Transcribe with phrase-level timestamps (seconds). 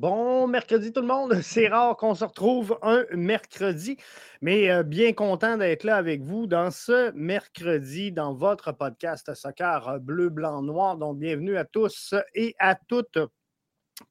[0.00, 1.34] Bon mercredi tout le monde.
[1.42, 3.98] C'est rare qu'on se retrouve un mercredi,
[4.40, 10.00] mais euh, bien content d'être là avec vous dans ce mercredi dans votre podcast Soccer
[10.00, 10.96] bleu, blanc, noir.
[10.96, 13.18] Donc bienvenue à tous et à toutes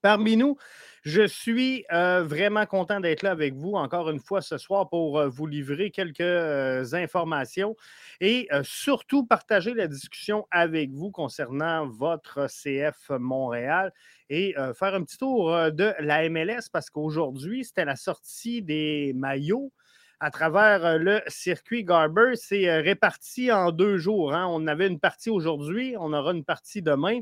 [0.01, 0.57] parmi nous.
[1.03, 5.17] Je suis euh, vraiment content d'être là avec vous encore une fois ce soir pour
[5.17, 7.75] euh, vous livrer quelques euh, informations
[8.19, 13.93] et surtout partager la discussion avec vous concernant votre CF Montréal
[14.29, 19.71] et faire un petit tour de la MLS parce qu'aujourd'hui, c'était la sortie des maillots
[20.19, 22.33] à travers le circuit Garber.
[22.35, 24.33] C'est réparti en deux jours.
[24.33, 24.47] Hein.
[24.49, 27.21] On avait une partie aujourd'hui, on aura une partie demain.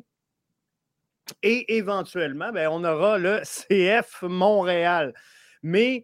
[1.44, 5.13] Et éventuellement, ben, on aura le CF Montréal.
[5.63, 6.04] Mais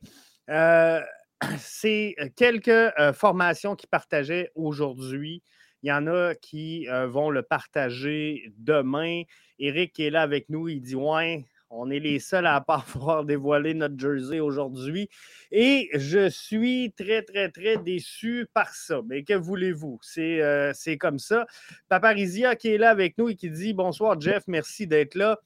[0.50, 1.02] euh,
[1.58, 5.44] c'est quelques euh, formations qui partageaient aujourd'hui.
[5.81, 9.23] Il y en a qui euh, vont le partager demain.
[9.59, 10.70] Eric est là avec nous.
[10.70, 11.45] Il dit Ouais,
[11.76, 15.09] on est les seuls à pas pouvoir dévoiler notre jersey aujourd'hui.
[15.52, 19.02] Et je suis très, très, très déçu par ça.
[19.08, 20.00] Mais que voulez-vous?
[20.02, 21.45] C'est euh, comme ça.
[21.89, 25.39] Paparizia qui est là avec nous et qui dit Bonsoir, Jeff, merci d'être là.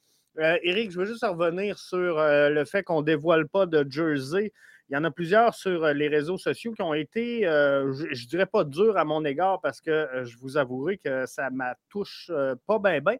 [0.62, 3.84] Eric, euh, je veux juste revenir sur euh, le fait qu'on ne dévoile pas de
[3.90, 4.52] jersey.
[4.88, 8.46] Il y en a plusieurs sur les réseaux sociaux qui ont été, je, ne dirais
[8.46, 12.30] pas durs à mon égard parce que je vous avouerai que ça ne touche
[12.66, 13.16] pas bien, bien.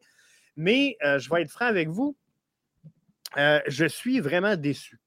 [0.56, 2.16] Mais je vais être franc avec vous
[3.36, 5.00] euh, je suis vraiment déçu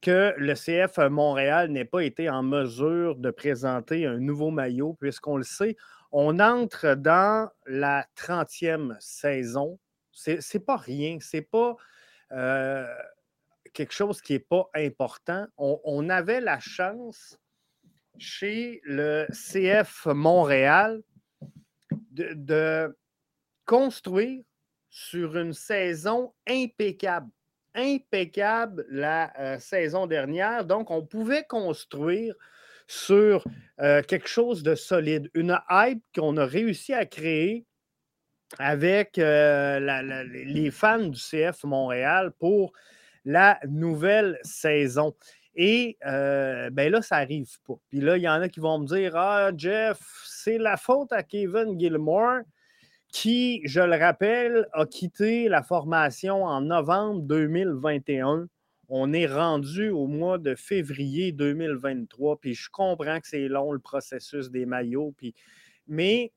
[0.00, 5.36] que le CF Montréal n'ait pas été en mesure de présenter un nouveau maillot, puisqu'on
[5.36, 5.76] le sait,
[6.12, 9.78] on entre dans la 30e saison.
[10.12, 11.76] C'est pas rien, c'est pas
[12.32, 12.86] euh,
[13.72, 15.46] quelque chose qui n'est pas important.
[15.56, 17.38] On, avait la chance
[18.18, 21.02] chez le CF Montréal
[22.10, 22.96] de
[23.64, 24.42] construire
[24.90, 27.30] sur une saison impeccable
[27.74, 30.64] impeccable la euh, saison dernière.
[30.64, 32.34] Donc, on pouvait construire
[32.86, 33.44] sur
[33.80, 37.66] euh, quelque chose de solide, une hype qu'on a réussi à créer
[38.58, 39.78] avec euh,
[40.32, 42.72] les fans du CF Montréal pour
[43.26, 45.14] la nouvelle saison.
[45.54, 47.74] Et ben là, ça n'arrive pas.
[47.88, 51.12] Puis là, il y en a qui vont me dire Ah, Jeff, c'est la faute
[51.12, 52.42] à Kevin Gilmore
[53.12, 58.48] qui, je le rappelle, a quitté la formation en novembre 2021.
[58.88, 63.78] On est rendu au mois de février 2023, puis je comprends que c'est long le
[63.78, 65.34] processus des maillots, puis...
[65.86, 66.32] mais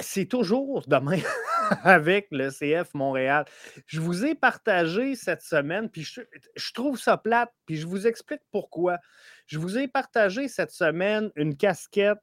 [0.00, 1.20] c'est toujours demain
[1.84, 3.44] avec le CF Montréal.
[3.86, 6.22] Je vous ai partagé cette semaine, puis je,
[6.56, 8.98] je, trouve ça plate, puis je vous explique pourquoi.
[9.46, 12.18] Je vous ai partagé cette semaine une casquette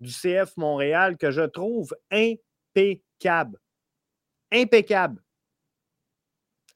[0.00, 3.58] du CF Montréal que je trouve impeccable.
[4.52, 5.22] Impeccable.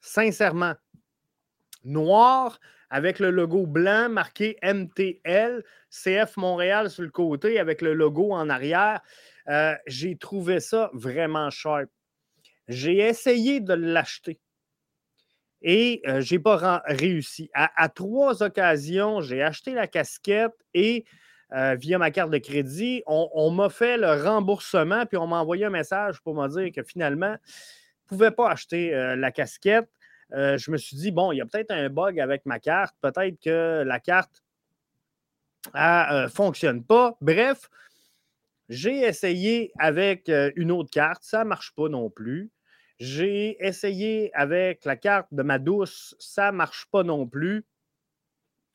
[0.01, 0.75] Sincèrement.
[1.83, 8.31] Noir avec le logo blanc marqué MTL, CF Montréal sur le côté avec le logo
[8.31, 9.01] en arrière.
[9.47, 11.89] Euh, j'ai trouvé ça vraiment sharp.
[12.67, 14.39] J'ai essayé de l'acheter
[15.63, 17.49] et euh, je n'ai pas réussi.
[17.53, 21.05] à, trois occasions, j'ai acheté la casquette et
[21.51, 23.03] euh, via ma carte de crédit.
[23.05, 26.81] On, m'a fait le remboursement, puis on m'a envoyé un message pour me dire que
[26.83, 29.89] finalement, je ne pouvais pas acheter euh, la casquette.
[30.33, 32.95] Euh, je me suis dit, bon, il y a peut-être un bug avec ma carte,
[33.01, 34.41] peut-être que la carte
[35.75, 37.15] ne fonctionne pas.
[37.21, 37.69] Bref,
[38.69, 42.49] j'ai essayé avec une autre carte, ça ne marche pas non plus.
[42.99, 47.63] J'ai essayé avec la carte de ma douce, ça ne marche pas non plus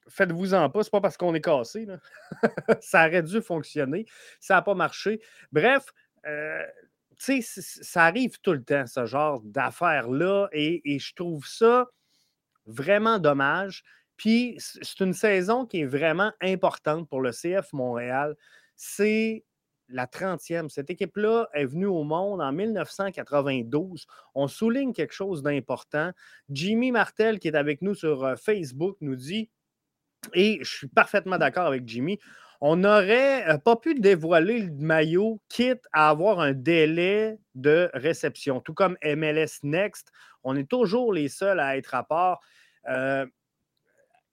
[0.08, 1.86] faites-vous-en pas, c'est pas parce qu'on est cassé.
[2.80, 4.06] ça aurait dû fonctionner.
[4.41, 5.20] Ça n'a pas marché.
[5.52, 5.92] Bref,
[6.26, 6.62] euh,
[7.19, 11.86] tu sais, ça arrive tout le temps, ce genre d'affaires-là, et, je trouve ça
[12.66, 13.82] vraiment dommage.
[14.16, 18.36] Puis, c'est une saison qui est vraiment importante pour le CF Montréal.
[18.76, 19.44] C'est
[19.88, 20.69] la 30e.
[20.69, 24.06] Cette équipe-là est venue au monde en 1992.
[24.34, 26.12] On souligne quelque chose d'important.
[26.50, 29.50] Jimmy Martel, qui est avec nous sur euh, Facebook, nous dit
[30.34, 32.19] et je suis parfaitement d'accord avec Jimmy.
[32.60, 38.60] On n'aurait euh, pas pu dévoiler le maillot, quitte à avoir un délai de réception.
[38.60, 40.10] Tout comme MLS Next,
[40.42, 42.40] on est toujours les seuls à être à part.
[42.88, 43.26] Euh,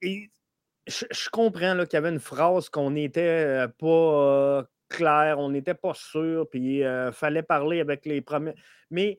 [0.02, 5.94] je, comprends qu'il y avait une phrase qu'on n'était euh, pas clair, on n'était pas
[5.94, 8.54] sûr, puis il fallait parler avec les premiers.
[8.90, 9.18] Mais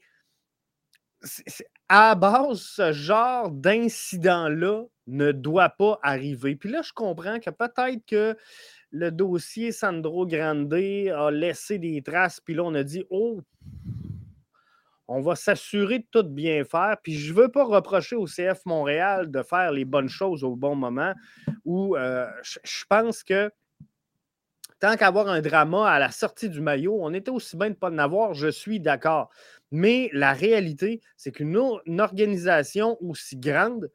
[1.89, 6.55] à base, ce genre d'incident-là ne doit pas arriver.
[6.55, 8.37] Puis là, je comprends que peut-être que
[8.91, 13.41] le dossier Sandro Grande a laissé des traces, puis là, on a dit Oh,
[15.07, 16.97] On va s'assurer de tout bien faire.
[17.01, 20.55] Puis je ne veux pas reprocher au CF Montréal de faire les bonnes choses au
[20.55, 21.13] bon moment.
[21.65, 23.51] Ou euh, je pense que
[24.79, 27.79] tant qu'avoir un drama à la sortie du maillot, on était aussi bien de ne
[27.79, 29.29] pas en avoir, je suis d'accord.
[29.71, 31.57] Mais la réalité, c'est qu'une
[31.99, 33.89] organisation aussi grande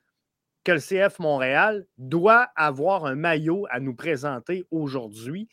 [0.64, 5.48] que le CF Montréal doit avoir un maillot à nous présenter aujourd'hui.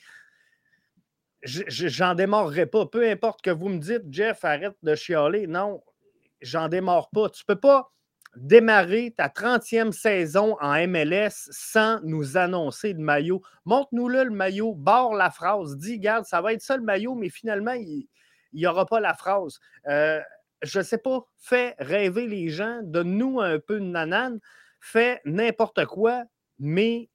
[1.43, 2.85] J'en démarrerai pas.
[2.85, 5.47] Peu importe que vous me dites, Jeff, arrête de chialer.
[5.47, 5.81] Non,
[6.41, 7.29] j'en démarre pas.
[7.29, 7.91] Tu peux pas
[8.35, 13.41] démarrer ta 30e saison en MLS sans nous annoncer le maillot.
[13.65, 17.29] Montre-nous-le, le maillot, barre la phrase, dis, garde, ça va être ça le maillot, mais
[17.29, 18.07] finalement, il
[18.53, 19.59] n'y aura pas la phrase.
[19.87, 20.21] Euh,
[20.61, 24.39] je ne sais pas, fais rêver les gens, donne-nous un peu de nanane,
[24.79, 26.23] fais n'importe quoi,
[26.57, 27.09] mais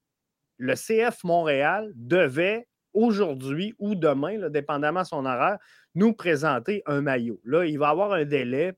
[0.58, 5.58] le CF Montréal devait aujourd'hui ou demain, dépendamment de son horaire,
[5.94, 7.40] nous présenter un maillot.
[7.44, 8.72] Là, il va avoir un délai.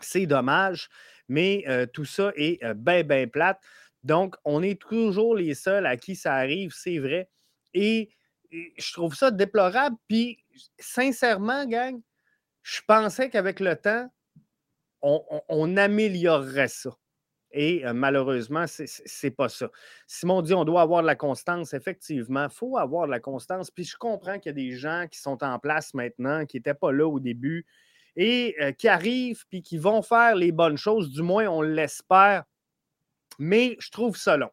[0.00, 0.88] C'est dommage
[1.28, 3.60] mais tout ça est bien, bien plate.
[4.02, 7.30] Donc, on est toujours les seuls à qui ça arrive, c'est vrai.
[7.72, 8.10] Et,
[8.50, 9.96] je trouve ça déplorable.
[10.06, 10.44] Puis,
[10.78, 12.00] sincèrement, gang,
[12.62, 14.08] je pensais qu'avec le temps,
[15.02, 16.90] on, améliorerait ça.
[17.56, 18.82] Et malheureusement, ce
[19.22, 19.70] n'est pas ça.
[20.08, 21.72] Simon dit on doit avoir de la constance.
[21.72, 23.70] Effectivement, il faut avoir de la constance.
[23.70, 26.74] Puis je comprends qu'il y a des gens qui sont en place maintenant, qui n'étaient
[26.74, 27.64] pas là au début,
[28.16, 32.42] et qui arrivent puis qui vont faire les bonnes choses, du moins on l'espère.
[33.38, 34.50] Mais je trouve ça long.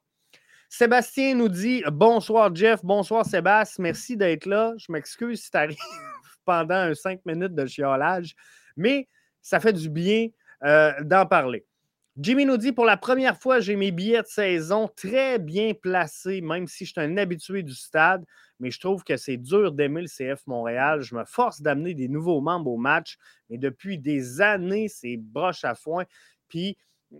[0.69, 4.73] Sébastien nous dit Bonsoir Jeff, bonsoir Sébastien, merci d'être là.
[4.77, 5.77] Je m'excuse si tu arrives
[6.45, 8.35] pendant cinq minutes de chiolage,
[8.77, 9.07] mais
[9.41, 10.27] ça fait du bien
[11.01, 11.65] d'en parler.
[12.21, 16.41] Jimmy nous dit pour la première fois, j'ai mes billets de saison très bien placés,
[16.41, 18.23] même si je suis un habitué du stade
[18.61, 21.01] mais je trouve que c'est dur d'aimer le CF Montréal.
[21.01, 23.17] Je me force d'amener des nouveaux membres au match,
[23.49, 26.05] mais depuis des années, c'est broche à foin.
[26.47, 26.77] Puis,
[27.11, 27.17] euh,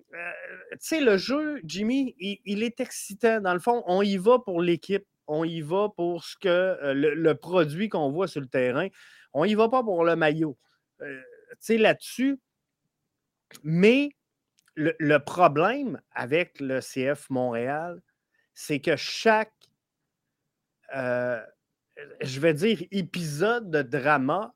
[0.74, 3.42] tu sais, le jeu, Jimmy, il, est excitant.
[3.42, 6.94] Dans le fond, on y va pour l'équipe, on y va pour ce que euh,
[6.94, 8.88] le, produit qu'on voit sur le terrain.
[9.33, 10.56] On y va pas pour le maillot.
[11.01, 11.21] Euh,
[11.54, 12.39] tu sais, là-dessus.
[13.63, 14.12] Mais
[14.75, 18.01] le problème avec le CF Montréal,
[18.53, 19.53] c'est que chaque
[20.94, 21.41] euh,
[22.21, 24.53] je vais dire, épisode de drama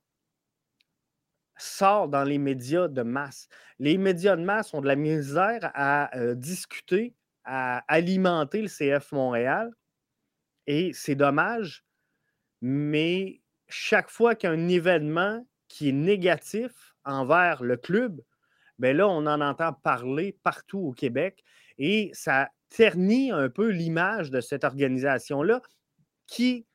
[1.58, 3.48] sort dans les médias de masse.
[3.80, 7.16] Les médias de masse ont de la misère à euh, discuter,
[7.46, 9.72] à alimenter le CF Montréal.
[10.68, 11.86] Et c'est dommage,
[12.62, 18.22] mais chaque fois qu'il y a un événement qui est négatif envers le club,
[18.80, 21.44] ben là, on en entend parler partout au Québec
[21.78, 25.62] et ça ternit un peu l'image de cette organisation-là
[26.28, 26.66] qui,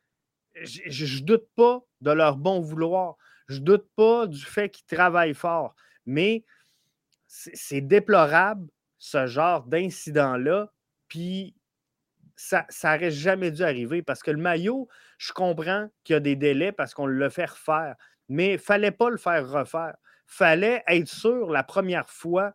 [0.54, 3.16] je ne doute pas de leur bon vouloir,
[3.48, 5.74] je ne doute pas du fait qu'ils travaillent fort,
[6.06, 6.44] mais
[7.26, 8.68] c'est déplorable
[8.98, 10.72] ce genre d'incident-là,
[11.08, 11.54] puis
[12.36, 14.88] ça n'aurait jamais dû arriver parce que le maillot,
[15.18, 17.96] je comprends qu'il y a des délais parce qu'on le fait refaire,
[18.28, 19.96] mais il ne fallait pas le faire refaire.
[20.32, 22.52] Fallait être sûr la première fois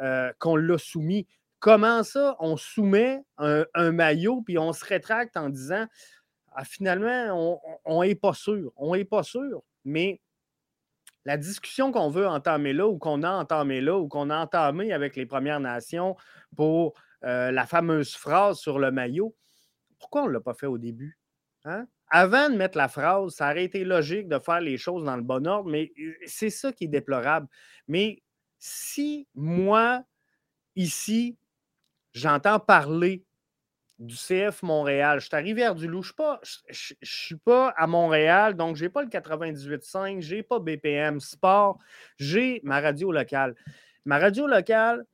[0.00, 1.26] euh, qu'on l'a soumis.
[1.58, 5.86] Comment ça, on soumet un, maillot puis on se rétracte en disant
[6.52, 8.72] ah, finalement, on n'est pas sûr.
[8.76, 9.62] On n'est pas sûr.
[9.84, 10.20] Mais
[11.24, 14.92] la discussion qu'on veut entamer là, ou qu'on a entamé là, ou qu'on a entamé
[14.92, 16.16] avec les Premières Nations
[16.56, 16.94] pour
[17.24, 19.34] euh, la fameuse phrase sur le maillot,
[19.98, 21.18] pourquoi on ne l'a pas fait au début?
[21.64, 21.86] Hein?
[22.10, 25.22] Avant de mettre la phrase, ça aurait été logique de faire les choses dans le
[25.22, 25.92] bon ordre, mais
[26.26, 27.46] c'est ça qui est déplorable.
[27.86, 28.22] Mais
[28.58, 30.04] si moi,
[30.74, 31.36] ici,
[32.14, 33.24] j'entends parler
[33.98, 35.20] du CF Montréal.
[35.20, 36.02] Je suis à Rivière-du-Loup.
[36.02, 36.12] Je
[36.68, 41.20] ne suis, pas à Montréal, donc je n'ai pas le 98.5, je n'ai pas BPM
[41.20, 41.78] Sport,
[42.16, 43.54] j'ai ma radio locale.
[44.04, 45.04] Ma radio locale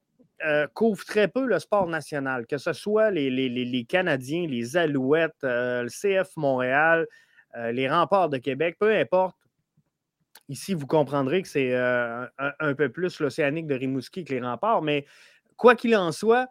[0.45, 5.85] euh, couvre très peu le sport national, que ce soit les, Canadiens, les Alouettes, euh,
[5.85, 7.07] le CF Montréal,
[7.57, 9.37] euh, les remparts de Québec, peu importe.
[10.49, 14.83] Ici, vous comprendrez que c'est un, un, peu plus l'océanique de Rimouski que les remparts,
[14.83, 15.07] mais
[15.57, 16.49] quoi qu'il en soit,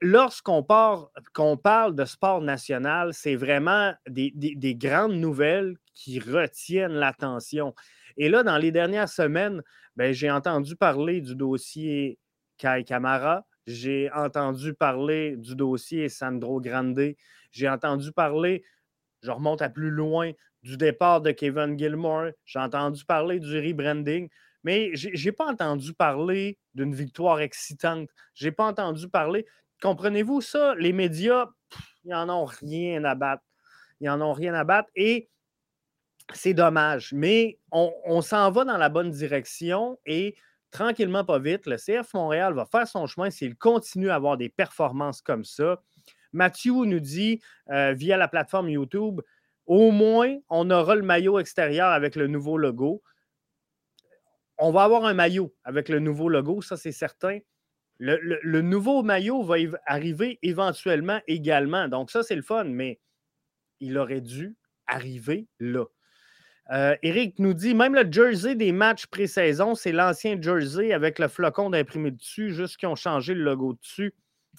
[0.00, 7.74] lorsqu'on parle de sport national, c'est vraiment des, grandes nouvelles qui retiennent l'attention.
[8.16, 9.62] Et là, dans les dernières semaines,
[9.96, 12.18] ben, j'ai entendu parler du dossier
[12.58, 17.14] Kai Kamara, j'ai entendu parler du dossier Sandro Grande,
[17.50, 18.64] j'ai entendu parler,
[19.22, 20.32] je remonte à plus loin,
[20.62, 24.28] du départ de Kevin Gilmore, j'ai entendu parler du rebranding,
[24.64, 28.08] mais je n'ai pas entendu parler d'une victoire excitante.
[28.34, 29.46] Je n'ai pas entendu parler.
[29.82, 30.74] Comprenez-vous ça?
[30.76, 31.50] Les médias,
[32.04, 33.44] ils n'en ont rien à battre.
[34.00, 34.88] Ils n'en ont rien à battre.
[34.96, 35.28] Et
[36.32, 40.34] c'est dommage, mais on, s'en va dans la bonne direction et
[40.74, 44.48] tranquillement, pas vite, le CF Montréal va faire son chemin s'il continue à avoir des
[44.48, 45.80] performances comme ça.
[46.32, 47.40] Mathieu nous dit
[47.70, 49.20] euh, via la plateforme YouTube,
[49.66, 53.02] au moins, on aura le maillot extérieur avec le nouveau logo.
[54.58, 57.38] On va avoir un maillot avec le nouveau logo, ça c'est certain.
[57.98, 59.54] Le, nouveau maillot va
[59.86, 61.86] arriver éventuellement également.
[61.86, 62.98] Donc, ça, c'est le fun, mais
[63.78, 64.56] il aurait dû
[64.88, 65.84] arriver là.
[66.70, 71.28] Euh, Eric nous dit même le jersey des matchs pré-saison, c'est l'ancien jersey avec le
[71.28, 74.14] flocon d'imprimé dessus, juste qu'ils ont changé le logo dessus.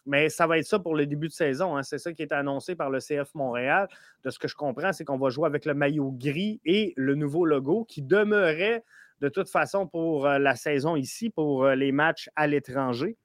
[0.06, 1.76] Mais ça va être ça pour le début de saison.
[1.76, 1.84] Hein.
[1.84, 3.88] C'est ça qui est annoncé par le CF Montréal.
[4.24, 7.16] De ce que je comprends, c'est qu'on va jouer avec le maillot gris et le
[7.16, 8.84] nouveau logo qui demeurait
[9.22, 13.18] de toute façon pour euh, la saison ici, pour euh, les matchs à l'étranger.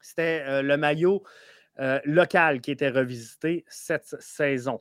[0.00, 1.22] C'était euh, le maillot
[2.04, 4.80] local qui était revisité cette saison.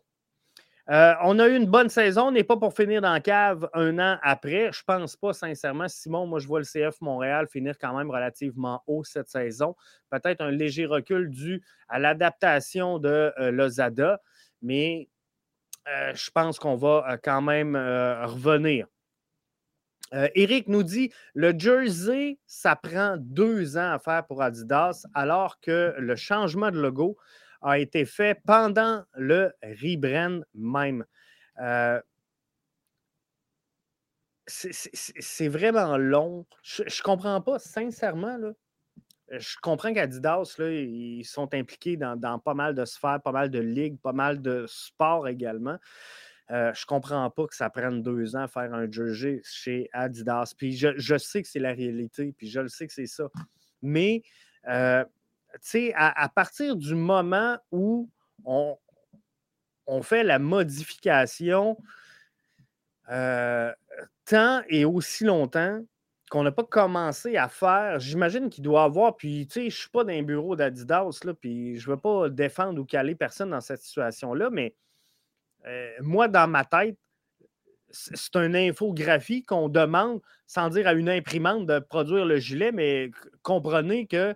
[0.88, 2.28] On a eu une bonne saison.
[2.28, 4.72] On n'est pas pour finir dans la cave un an après.
[4.72, 5.88] Je ne pense pas, sincèrement.
[5.88, 9.76] Simon, moi, je vois le CF Montréal finir quand même relativement haut cette saison.
[10.10, 14.22] Peut-être un léger recul dû à l'adaptation de Lozada,
[14.62, 15.10] mais
[15.86, 18.88] je pense qu'on va quand même revenir.
[20.12, 25.60] Eric euh, nous dit le jersey, ça prend deux ans à faire pour Adidas, alors
[25.60, 27.18] que le changement de logo
[27.66, 31.04] a été fait pendant le rebrand même.
[31.60, 32.00] Euh,
[34.48, 36.46] c'est vraiment long.
[36.62, 38.38] Je ne comprends pas, sincèrement.
[38.38, 38.52] Là,
[39.32, 44.00] je comprends qu'Adidas, ils sont impliqués dans, pas mal de sphères, pas mal de ligues,
[44.00, 45.80] pas mal de sports également.
[46.52, 50.54] Euh, je comprends pas que ça prenne deux ans à faire un jersey chez Adidas.
[50.56, 53.28] Puis je, sais que c'est la réalité, puis je le sais que c'est ça.
[53.82, 54.22] Mais,
[54.68, 55.04] euh,
[55.62, 58.10] sais, à, partir du moment où
[58.44, 58.78] on,
[60.02, 61.78] fait la modification
[63.10, 63.72] euh,
[64.26, 65.82] tant et aussi longtemps
[66.30, 69.80] qu'on n'a pas commencé à faire, j'imagine qu'il doit avoir, puis tu sais, je ne
[69.80, 71.08] suis pas dans un bureau d'Adidas,
[71.40, 74.76] puis je ne veux pas défendre ou caler personne dans cette situation-là, mais
[75.68, 76.98] euh, moi, dans ma tête,
[77.92, 83.12] c'est une infographie qu'on demande, sans dire à une imprimante de produire le gilet, mais
[83.42, 84.36] comprenez que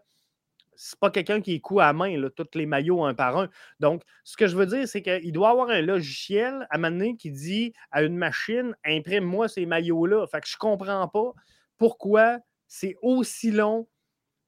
[0.82, 3.50] c'est pas quelqu'un qui est à main, tous les maillots un par un.
[3.82, 7.32] Donc, ce que je veux dire, c'est qu'il doit avoir un logiciel à un qui
[7.32, 10.26] dit à une machine imprime-moi ces maillots-là.
[10.28, 11.34] Fait que je comprends pas
[11.78, 13.90] pourquoi c'est aussi long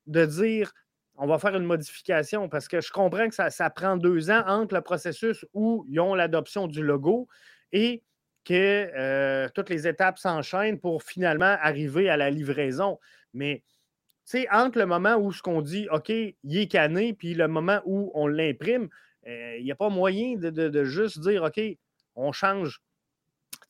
[0.07, 0.71] de dire
[1.15, 4.73] on va faire une modification parce que je comprends que ça, prend deux ans entre
[4.75, 7.27] le processus où ils ont l'adoption du logo
[7.73, 8.03] et
[8.45, 12.99] que euh, toutes les étapes s'enchaînent pour finalement arriver à la livraison.
[13.33, 13.63] Mais
[14.51, 18.11] entre le moment où ce qu'on dit, OK, il est canné, puis le moment où
[18.13, 18.89] on l'imprime,
[19.27, 21.61] euh, il n'y a pas moyen de, juste dire, OK,
[22.15, 22.81] on change.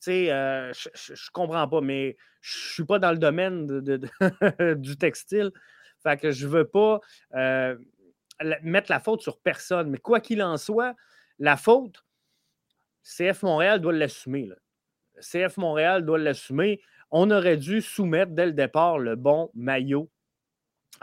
[0.08, 3.66] Euh, je ne comprends pas, mais je ne suis pas dans le domaine
[4.76, 5.52] du textile.
[6.02, 7.00] Fait que je ne veux pas
[7.34, 7.76] euh,
[8.62, 9.90] mettre la faute sur personne.
[9.90, 10.94] Mais quoi qu'il en soit,
[11.38, 12.04] la faute,
[13.04, 14.50] CF Montréal doit l'assumer.
[15.20, 16.80] CF Montréal doit l'assumer.
[17.10, 20.10] On aurait dû soumettre dès le départ le bon maillot.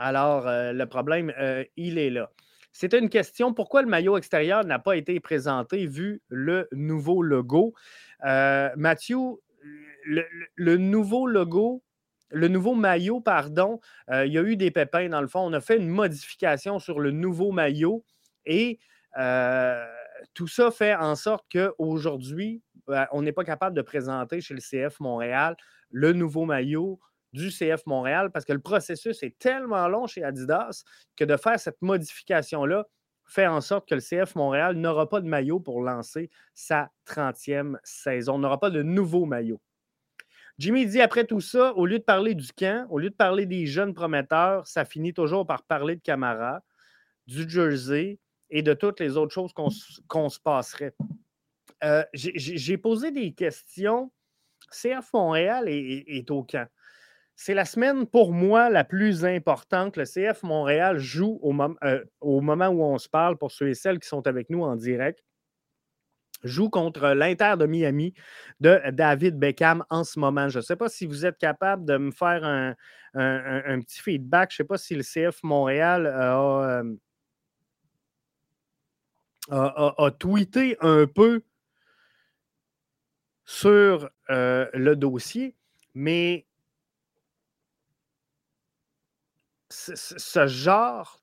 [0.00, 2.30] Alors, euh, le problème, euh, il est là.
[2.72, 3.52] C'était une question.
[3.52, 7.74] Pourquoi le maillot extérieur n'a pas été présenté vu le nouveau logo?
[8.22, 9.18] Mathieu,
[10.04, 11.82] le, nouveau logo
[12.30, 15.40] le nouveau maillot, pardon, euh, il y a eu des pépins dans le fond.
[15.40, 18.04] On a fait une modification sur le nouveau maillot
[18.46, 18.78] et
[19.18, 19.84] euh,
[20.32, 24.60] tout ça fait en sorte qu'aujourd'hui, ben, on n'est pas capable de présenter chez le
[24.60, 25.56] CF Montréal
[25.90, 27.00] le nouveau maillot
[27.32, 30.84] du CF Montréal parce que le processus est tellement long chez Adidas
[31.16, 32.86] que de faire cette modification-là
[33.24, 37.76] fait en sorte que le CF Montréal n'aura pas de maillot pour lancer sa 30e
[37.84, 38.34] saison.
[38.34, 39.60] On n'aura pas de nouveau maillot.
[40.58, 43.46] Jimmy dit après tout ça, au lieu de parler du camp, au lieu de parler
[43.46, 46.62] des jeunes prometteurs, ça finit toujours par parler de Camara,
[47.26, 48.18] du Jersey
[48.50, 50.94] et de toutes les autres choses qu'on se passerait.
[51.82, 54.12] Euh, j'ai posé des questions.
[54.70, 56.68] CF Montréal est, au camp.
[57.42, 59.96] C'est la semaine pour moi la plus importante.
[59.96, 63.74] Le CF Montréal joue au, euh, au moment où on se parle pour ceux et
[63.74, 65.24] celles qui sont avec nous en direct
[66.44, 68.12] joue contre l'Inter de Miami
[68.60, 70.50] de David Beckham en ce moment.
[70.50, 74.50] Je ne sais pas si vous êtes capable de me faire un, petit feedback.
[74.50, 76.82] Je ne sais pas si le CF Montréal a,
[79.50, 81.42] euh, tweeté un peu
[83.46, 85.56] sur euh, le dossier,
[85.94, 86.46] mais
[89.70, 91.22] ce genre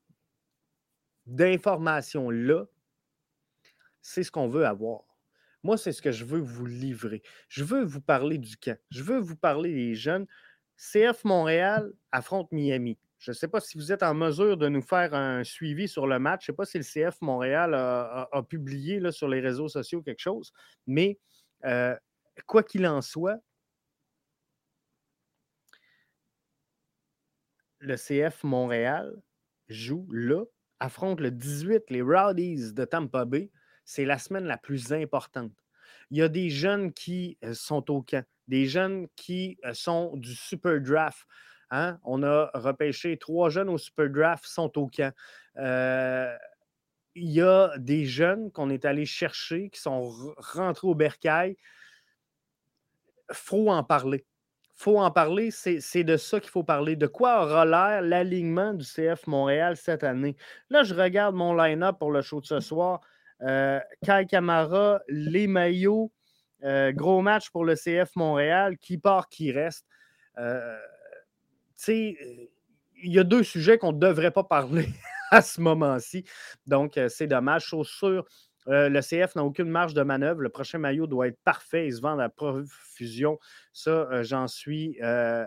[1.26, 2.66] d'informations-là,
[4.02, 5.04] c'est ce qu'on veut avoir.
[5.64, 7.22] Moi, c'est ce que je veux vous livrer.
[7.50, 8.80] Je veux vous parler du camp.
[8.90, 10.26] Je veux vous parler des jeunes.
[10.78, 12.98] CF Montréal affronte Miami.
[13.20, 16.08] Je ne sais pas si vous êtes en mesure de nous faire un suivi sur
[16.08, 16.46] le match.
[16.46, 20.22] Je ne sais pas si le CF Montréal a, publié sur les réseaux sociaux quelque
[20.22, 20.54] chose,
[20.86, 21.18] mais
[21.66, 21.96] euh,
[22.46, 23.40] quoi qu'il en soit,
[27.80, 29.14] le CF Montréal
[29.70, 30.44] joue là,
[30.80, 33.52] affronte le 18, les Rowdies de Tampa Bay.
[33.86, 35.54] C'est la semaine la plus importante.
[36.12, 40.16] Il y a des jeunes qui euh, sont au camp, des jeunes qui euh, sont
[40.16, 41.26] du Super Draft.
[41.70, 42.00] Hein.
[42.04, 45.14] On a repêché trois jeunes au Super Draft, sont au camp.
[45.58, 46.36] Euh,
[47.16, 51.58] il y a des jeunes qu'on est allé chercher, qui sont rentrés au bercail.
[53.30, 54.26] Il faut en parler
[54.78, 56.96] faut en parler, c'est de ça qu'il faut parler.
[56.96, 60.36] De quoi aura l'air l'alignement du CF Montréal cette année?
[60.70, 63.02] Là, je regarde mon line-up pour le show de ce soir.
[63.42, 66.12] Euh, Kai Camara, les maillots,
[66.64, 69.88] euh, gros match pour le CF Montréal, qui part, qui reste.
[70.38, 70.78] Euh,
[71.76, 72.18] tu sais,
[73.02, 74.88] il y a deux sujets qu'on ne devrait pas parler
[75.32, 76.24] à ce moment-ci.
[76.68, 77.66] Donc, c'est dommage.
[77.66, 78.26] Chaussures
[78.70, 80.42] euh, le CF n'a aucune marge de manœuvre.
[80.42, 81.88] Le prochain maillot doit être parfait.
[81.88, 83.40] Il se vend à profusion.
[83.74, 85.46] Ça, euh, j'en suis euh,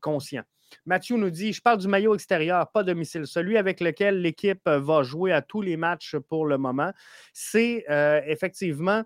[0.00, 0.42] conscient.
[0.86, 3.26] Mathieu nous dit Je parle du maillot extérieur, pas domicile.
[3.26, 6.92] Celui avec lequel l'équipe va jouer à tous les matchs pour le moment.
[7.32, 7.84] C'est
[8.26, 9.02] effectivement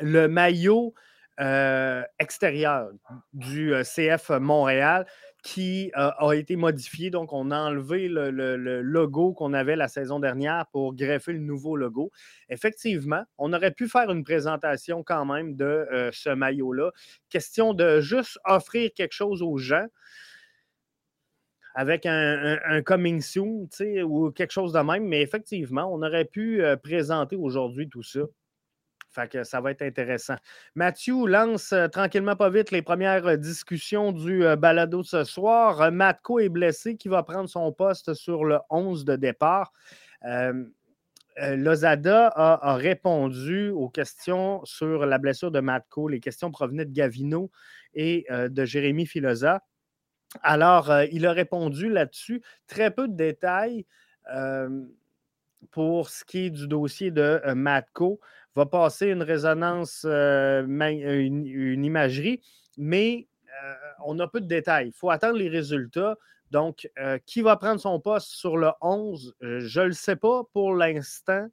[0.00, 0.94] le maillot
[2.18, 2.88] extérieur
[3.34, 5.04] du CF Montréal
[5.42, 7.10] qui euh, a été modifié.
[7.10, 8.30] Donc, on a enlevé le,
[8.82, 12.10] logo qu'on avait la saison dernière pour greffer le nouveau logo.
[12.48, 16.90] Effectivement, on aurait pu faire une présentation quand même de euh, ce maillot-là.
[17.30, 19.86] Question de juste offrir quelque chose aux gens
[21.74, 23.68] avec un, coming soon,
[24.04, 25.06] ou quelque chose de même.
[25.06, 28.22] Mais effectivement, on aurait pu euh, présenter aujourd'hui tout ça
[29.26, 30.36] que ça va être intéressant.
[30.74, 35.24] Mathieu lance euh, tranquillement pas vite les premières euh, discussions du euh, balado de ce
[35.24, 35.90] soir.
[35.90, 39.72] Matko est blessé qui va prendre son poste sur le 11 de départ.
[41.40, 46.08] Lozada a, répondu aux questions sur la blessure de Matko.
[46.08, 47.52] Les questions provenaient de Gavino
[47.94, 49.62] et de Jérémy Filosa.
[50.42, 52.42] Alors, il a répondu là-dessus.
[52.66, 53.86] Très peu de détails
[55.70, 58.18] pour ce qui est du dossier de Matko
[58.58, 62.42] va passer une résonance, euh, une, imagerie,
[62.76, 63.28] mais
[63.62, 64.88] euh, on a peu de détails.
[64.88, 66.16] Il faut attendre les résultats.
[66.50, 69.36] Donc, euh, qui va prendre son poste sur le 11?
[69.40, 71.46] je ne le sais pas pour l'instant.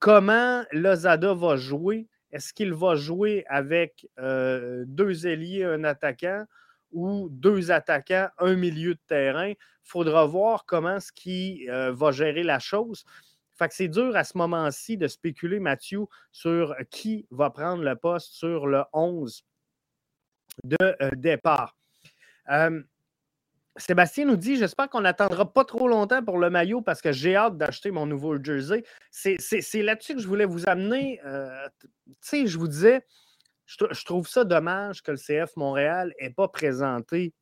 [0.00, 2.08] comment Lozada va jouer?
[2.32, 6.44] Est-ce qu'il va jouer avec deux ailiers, un attaquant
[6.90, 9.50] ou deux attaquants, un milieu de terrain?
[9.50, 13.04] Il faudra voir comment ce qui va gérer la chose.
[13.58, 17.96] Fait que c'est dur à ce moment-ci de spéculer, Mathieu, sur qui va prendre le
[17.96, 19.44] poste sur le 11
[20.64, 21.76] de euh, départ.
[23.76, 27.36] Sébastien nous dit J'espère qu'on n'attendra pas trop longtemps pour le maillot parce que j'ai
[27.36, 28.84] hâte d'acheter mon nouveau jersey.
[29.10, 31.20] C'est là-dessus que je voulais vous amener.
[31.24, 31.88] Euh, tu
[32.20, 33.04] sais, je vous disais,
[33.66, 37.34] je, je, trouve ça dommage que le CF Montréal n'ait pas présenté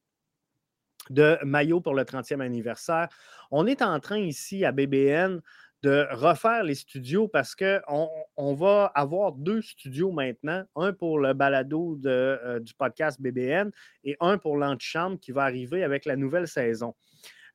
[1.11, 3.09] de maillot pour le 30e anniversaire.
[3.51, 5.41] On est en train ici à BBN
[5.85, 11.35] de refaire les studios parce qu'on on va avoir deux studios maintenant, un pour le
[11.35, 13.71] balado euh, du podcast BBN
[14.03, 16.95] et un pour l'antichambre qui va arriver avec la nouvelle saison.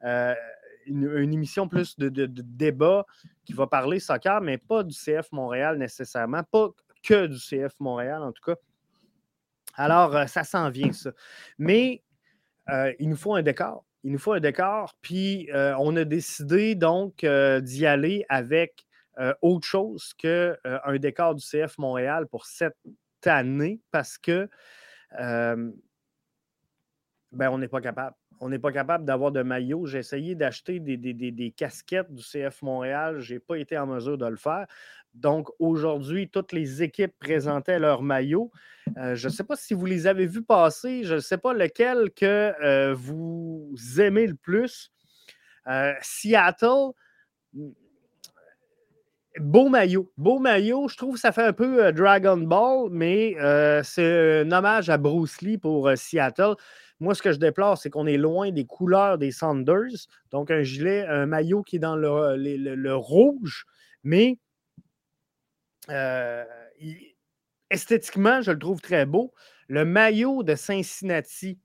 [0.04, 0.36] Euh,
[0.86, 3.04] une, émission plus de, débat
[3.46, 6.70] qui va parler soccer, mais pas du CF Montréal nécessairement, pas
[7.02, 8.60] que du CF Montréal en tout cas.
[9.74, 11.12] Alors, euh, ça s'en vient, ça.
[11.58, 12.04] Mais
[13.00, 14.94] il nous faut un décor il nous faut un décor.
[15.02, 18.86] Puis euh, on a décidé donc euh, d'y aller avec
[19.20, 20.56] euh, autre chose qu'un
[20.98, 22.76] décor du CF Montréal pour cette
[23.26, 24.50] année parce que
[25.12, 25.74] ben,
[27.50, 28.16] on n'est pas capable.
[28.42, 29.86] On n'est pas capable d'avoir de maillot.
[29.86, 33.20] J'ai essayé d'acheter des, casquettes du CF Montréal.
[33.20, 34.66] Je n'ai pas été en mesure de le faire.
[35.14, 38.52] Donc, aujourd'hui, toutes les équipes présentaient leurs maillots.
[38.98, 41.04] Euh, je ne sais pas si vous les avez vus passer.
[41.04, 44.92] Je ne sais pas lequel que euh, vous aimez le plus.
[45.68, 46.92] Euh, Seattle,
[49.40, 50.12] beau maillot.
[50.16, 50.88] Beau maillot.
[50.88, 53.36] Je trouve que ça fait un peu Dragon Ball, mais
[53.84, 56.56] c'est un hommage à Bruce Lee pour Seattle.
[57.00, 60.08] Moi, ce que je déplore, c'est qu'on est loin des couleurs des Sanders.
[60.32, 63.66] Donc, un gilet, un maillot qui est dans le rouge,
[64.04, 64.38] mais
[65.90, 66.44] euh,
[67.70, 69.34] esthétiquement, je le trouve très beau.
[69.68, 71.60] Le maillot de Cincinnati,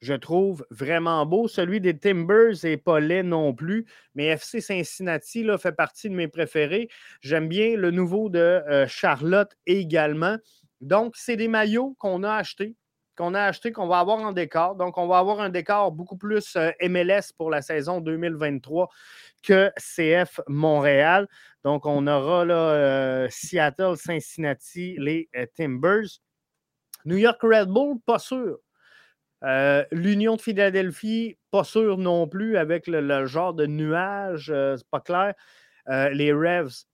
[0.00, 1.48] je trouve vraiment beau.
[1.48, 6.14] Celui des Timbers n'est pas laid non plus, mais FC Cincinnati là, fait partie de
[6.14, 6.88] mes préférés.
[7.20, 10.36] J'aime bien le nouveau de euh, Charlotte également.
[10.80, 12.74] Donc, c'est des maillots qu'on a achetés,
[13.22, 14.74] qu'on a achetés, qu'on va avoir en décor.
[14.74, 18.88] Donc, on va avoir un décor beaucoup plus euh, MLS pour la saison 2023
[19.44, 21.28] que CF Montréal.
[21.62, 26.20] Donc, on aura là, euh, Seattle, Cincinnati, les Timbers.
[27.04, 28.58] New York Red Bull, pas sûr.
[29.44, 34.88] Euh, L'Union de Philadelphie, pas sûr non plus avec le, genre de nuage, euh, c'est
[34.88, 35.34] pas clair.
[35.88, 36.86] Euh, les Revs,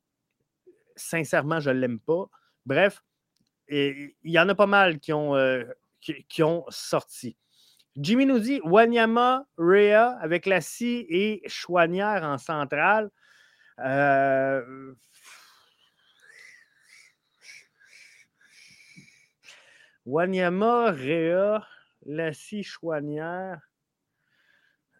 [0.94, 2.26] sincèrement, je ne l'aime pas.
[2.66, 3.02] Bref,
[3.68, 5.34] il y en a pas mal qui ont,
[6.00, 7.36] qui, ont sorti.
[7.96, 13.10] Jimmy nous dit Wanyama, Rhea avec la scie et Chouanière en centrale.
[20.06, 21.66] Wanyama, Rhea,
[22.06, 23.60] Lassie Chouanière.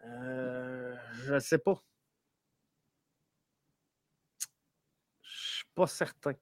[0.04, 1.82] Euh, je ne sais pas.
[5.22, 6.34] Je ne suis pas certain.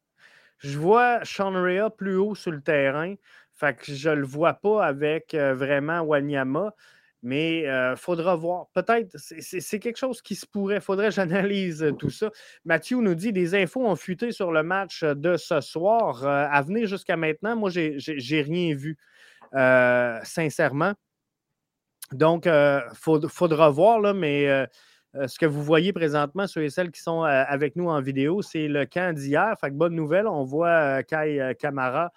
[0.59, 3.15] Je vois Sean Rea plus haut sur le terrain.
[3.57, 6.75] Fait que je ne le vois pas avec euh, vraiment Wanyama.
[7.23, 8.67] Mais il euh, faudra voir.
[8.73, 10.81] Peut-être, c'est quelque chose qui se pourrait.
[10.81, 12.31] Faudrait que j'analyse tout ça.
[12.65, 16.25] Mathieu nous dit des infos ont fuité sur le match de ce soir.
[16.25, 18.97] à venir jusqu'à maintenant, moi, je n'ai rien vu.
[19.55, 20.95] Euh, sincèrement.
[22.13, 24.67] Donc, il euh, faudra voir, là, mais euh,
[25.27, 28.69] ce que vous voyez présentement, ceux et celles qui sont avec nous en vidéo, c'est
[28.69, 29.55] le camp d'hier.
[29.61, 32.13] Fait que bonne nouvelle, on voit Kai Kamara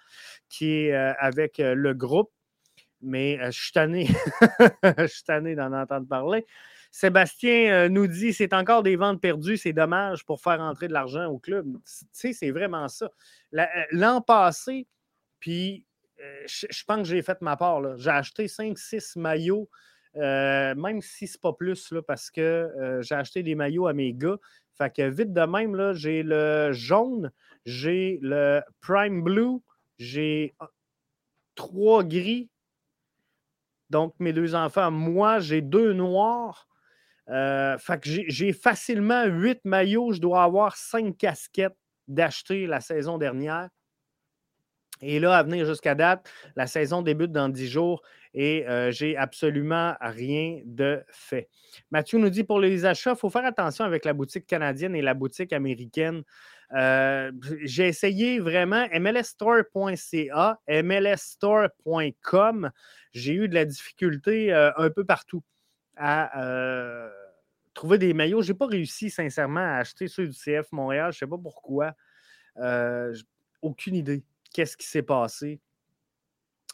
[0.48, 2.30] qui est avec le groupe.
[3.02, 4.06] Mais je suis tanné.
[4.98, 6.44] je suis tanné d'en entendre parler.
[6.90, 11.26] Sébastien nous dit c'est encore des ventes perdues, c'est dommage pour faire entrer de l'argent
[11.26, 11.66] au club.
[11.84, 13.08] Tu sais, c'est vraiment ça.
[13.92, 14.86] L'an passé,
[15.38, 15.86] puis
[16.20, 17.96] euh, je, pense que j'ai fait ma part.
[17.98, 19.68] J'ai acheté 5-6 maillots,
[20.16, 23.92] euh, même si c'est pas plus, là, parce que euh, j'ai acheté des maillots à
[23.92, 24.36] mes gars.
[24.76, 27.30] Fait que vite de même, j'ai le jaune,
[27.64, 29.58] j'ai le prime blue,
[29.98, 30.54] j'ai
[31.54, 32.48] trois gris.
[33.90, 36.68] Donc, mes deux enfants, moi, j'ai deux noirs.
[37.26, 40.12] j'ai facilement huit maillots.
[40.12, 41.76] Je dois avoir cinq casquettes
[42.08, 43.68] d'acheter la saison dernière.
[45.02, 48.02] Et là, à venir jusqu'à date, la saison débute dans 10 jours
[48.34, 51.48] et euh, j'ai absolument rien de fait.
[51.90, 55.02] Mathieu nous dit pour les achats, il faut faire attention avec la boutique canadienne et
[55.02, 56.22] la boutique américaine.
[56.72, 62.70] J'ai essayé vraiment mlsstore.ca, mlsstore.com.
[63.12, 65.42] J'ai eu de la difficulté un peu partout
[65.96, 67.10] à
[67.74, 68.42] trouver des maillots.
[68.42, 71.12] Je n'ai pas réussi sincèrement à acheter ceux du CF Montréal.
[71.12, 71.92] Je ne sais pas pourquoi.
[73.62, 75.60] aucune idée qu'est-ce qui s'est passé.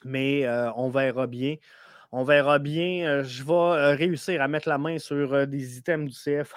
[0.05, 1.57] Mais on verra bien.
[2.13, 3.23] On verra bien.
[3.23, 6.55] Je vais réussir à mettre la main sur des items du CF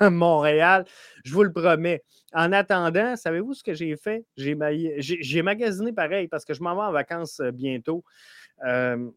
[0.00, 0.84] Montréal.
[1.24, 2.02] Je vous le promets.
[2.32, 4.24] En attendant, savez-vous ce que j'ai fait?
[4.36, 8.04] J'ai magasiné pareil parce que je m'en vais en vacances bientôt.
[8.62, 9.10] je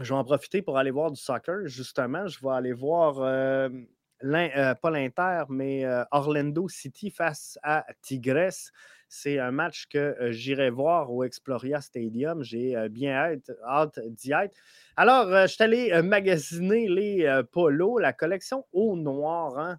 [0.00, 2.26] vais en profiter pour aller voir du soccer, justement.
[2.26, 8.70] Je vais aller voir, pas l'Inter, mais Orlando City face à Tigres.
[9.08, 12.42] C'est un match que euh, j'irai voir au Exploria Stadium.
[12.42, 14.54] J'ai euh, bien hâte, d'y être.
[14.96, 19.58] Alors, euh, je suis allé magasiner les polos, la collection au noir.
[19.58, 19.78] Hein.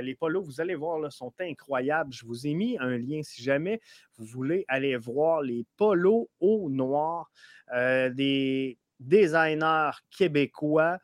[0.00, 2.12] les polos, vous allez voir, là, sont incroyables.
[2.12, 3.80] Je vous ai mis un lien si jamais
[4.16, 7.30] vous voulez aller voir les polos au noir
[7.72, 10.98] des designers québécois.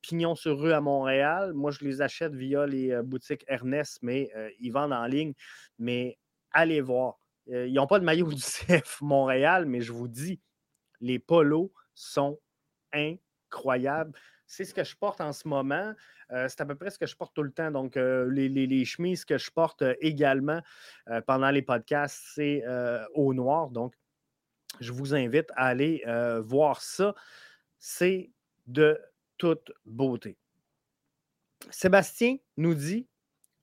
[0.00, 1.52] pignon sur rue à Montréal.
[1.52, 4.30] Moi, je les achète via les boutiques Ernest, mais
[4.60, 5.34] ils vendent en ligne.
[5.78, 6.18] Mais
[6.52, 7.18] allez voir.
[7.50, 10.40] Euh, ils n'ont pas de maillot du CF Montréal, mais je vous dis,
[11.00, 12.38] les polos sont
[12.92, 14.18] incroyables.
[14.46, 15.94] C'est ce que je porte en ce moment.
[16.30, 17.70] Euh, c'est à peu près ce que je porte tout le temps.
[17.70, 20.60] Donc, euh, les, chemises que je porte également
[21.26, 22.62] pendant les podcasts, c'est
[23.14, 23.70] au noir.
[23.70, 23.94] Donc,
[24.80, 26.04] je vous invite à aller
[26.40, 27.14] voir ça.
[27.78, 28.30] C'est
[28.66, 29.00] de
[29.38, 30.36] toute beauté.
[31.70, 33.08] Sébastien nous dit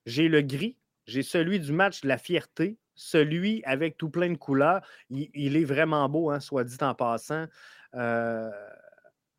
[0.06, 0.76] J'ai le gris
[1.10, 4.82] j'ai celui du match de la fierté, celui avec tout plein de couleurs.
[5.10, 7.46] Il, est vraiment beau, hein, soit dit en passant.
[7.94, 8.50] Euh,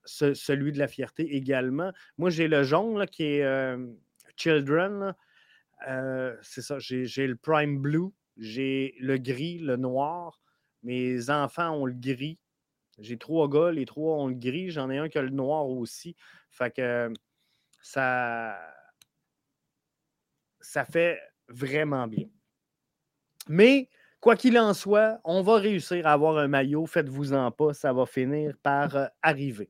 [0.03, 1.91] celui de la fierté également.
[2.17, 3.77] Moi, j'ai le jaune qui est euh,
[4.35, 5.13] Children.
[5.87, 10.41] Euh, c'est ça, j'ai le Prime Blue, j'ai le gris, le noir.
[10.83, 12.39] Mes enfants ont le gris.
[12.97, 14.71] J'ai trois gars, les trois ont le gris.
[14.71, 16.15] J'en ai un qui a le noir aussi.
[16.49, 16.81] Fait
[17.83, 18.59] ça,
[20.59, 22.27] ça fait vraiment bien.
[23.49, 26.85] Mais quoi qu'il en soit, on va réussir à avoir un maillot.
[26.85, 29.69] Faites-vous-en pas, ça va finir par euh, arriver.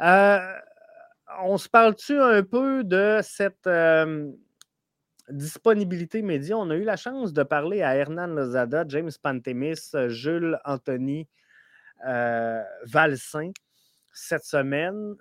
[0.00, 3.68] on se parle-tu un peu de cette
[5.28, 6.56] disponibilité média?
[6.56, 11.28] On a eu la chance de parler à Hernan Lozada, James Pantemis, Jules Anthony
[12.04, 13.50] Valsin
[14.12, 15.14] cette semaine.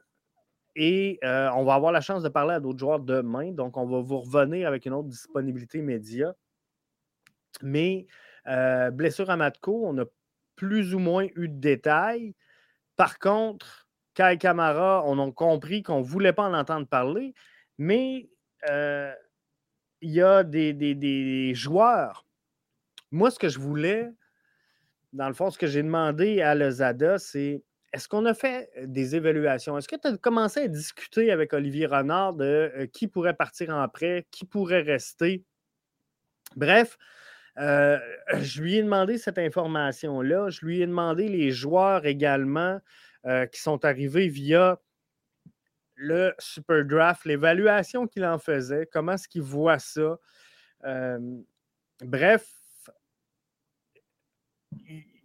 [0.75, 3.51] Et on va avoir la chance de parler à d'autres joueurs demain.
[3.51, 6.33] Donc, on va vous revenir avec une autre disponibilité média.
[7.61, 8.07] Mais
[8.91, 10.05] blessure à Matko, on a
[10.55, 12.35] plus ou moins eu de détails.
[12.95, 17.33] Par contre, Kai Kamara, on a compris qu'on ne voulait pas en entendre parler,
[17.77, 18.29] mais
[20.01, 22.25] il y a des, joueurs.
[23.11, 24.09] Moi, ce que je voulais,
[25.13, 29.15] dans le fond, ce que j'ai demandé à Lozada, c'est est-ce qu'on a fait des
[29.17, 29.77] évaluations?
[29.77, 33.87] Est-ce que tu as commencé à discuter avec Olivier Renard de qui pourrait partir en
[33.89, 35.43] prêt, qui pourrait rester?
[36.55, 36.97] Bref,
[37.57, 40.49] je lui ai demandé cette information-là.
[40.49, 42.79] Je lui ai demandé les joueurs également
[43.51, 44.79] qui sont arrivés via
[45.95, 50.17] le Super Draft, l'évaluation qu'il en faisait, comment est-ce qu'il voit ça.
[52.03, 52.47] bref,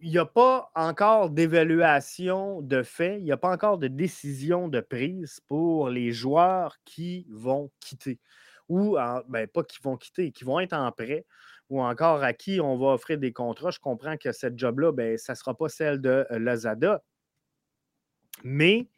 [0.02, 4.68] il n'y a pas encore d'évaluation de fait, il n'y a pas encore de décision
[4.68, 8.20] de prise pour les joueurs qui vont quitter.
[8.68, 8.96] Ou,
[9.28, 11.24] ben, pas qui vont quitter, qui vont être en prêt,
[11.68, 13.70] ou encore à qui on va offrir des contrats.
[13.70, 17.02] Je comprends que cette job-là, ben, ça ne sera pas celle de Lazada,
[18.42, 18.88] mais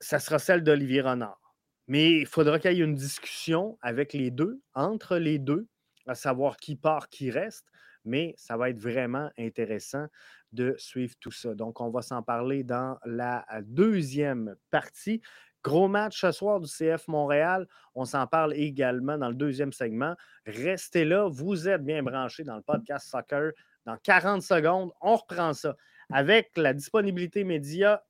[0.00, 1.40] ça sera celle d'Olivier Renard.
[1.86, 5.66] Mais il faudra qu'il y ait une discussion avec les deux, entre les deux,
[6.06, 7.66] à savoir qui part, qui reste
[8.04, 10.06] mais ça va être vraiment intéressant
[10.52, 11.54] de suivre tout ça.
[11.54, 15.20] Donc, on va s'en parler dans la deuxième partie.
[15.64, 17.66] Gros match ce soir du CF Montréal.
[17.94, 20.14] On s'en parle également dans le deuxième segment.
[20.46, 23.52] Restez là, vous êtes bien branchés dans le podcast Soccer.
[23.86, 25.74] Dans 40 secondes, on reprend ça
[26.12, 28.04] avec la disponibilité média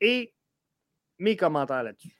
[0.00, 0.34] et
[1.18, 2.19] mes commentaires là-dessus.